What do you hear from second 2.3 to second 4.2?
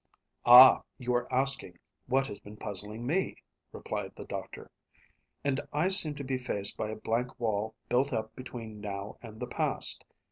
been puzzling me," replied